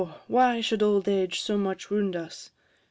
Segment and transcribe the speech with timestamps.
[0.01, 0.15] O!
[0.27, 2.49] why should old age so much wound us?